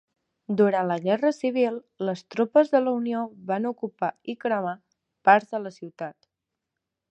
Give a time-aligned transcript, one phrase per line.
[0.59, 1.77] Durant la Guerra Civil,
[2.09, 3.21] les tropes de la Unió
[3.53, 4.75] van ocupar i cremar
[5.29, 6.19] parts de la ciutat.